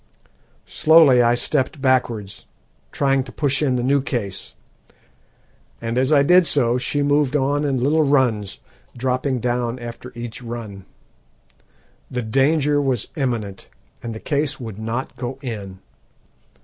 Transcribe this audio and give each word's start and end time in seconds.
Slowly 0.65 1.21
I 1.21 1.35
stepped 1.35 1.79
backwards, 1.79 2.47
trying 2.91 3.23
to 3.23 3.31
push 3.31 3.61
in 3.61 3.75
the 3.75 3.83
new 3.83 4.01
case, 4.01 4.55
and 5.79 5.95
as 5.95 6.11
I 6.11 6.23
did 6.23 6.47
so 6.47 6.79
she 6.79 7.03
moved 7.03 7.35
on 7.35 7.63
in 7.63 7.77
little 7.77 8.01
runs, 8.01 8.61
dropping 8.97 9.39
down 9.41 9.77
after 9.77 10.11
each 10.15 10.41
run. 10.41 10.85
The 12.09 12.23
danger 12.23 12.81
was 12.81 13.09
imminent, 13.15 13.69
and 14.01 14.15
the 14.15 14.19
case 14.19 14.59
would 14.59 14.79
not 14.79 15.15
go 15.17 15.37
in. 15.43 15.77